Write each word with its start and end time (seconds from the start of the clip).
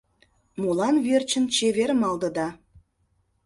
Молан 0.61 0.95
верчын 1.05 1.45
чевер 1.55 1.91
малдыда? 2.01 2.47